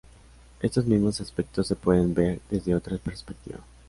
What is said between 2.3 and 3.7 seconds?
desde otra perspectiva.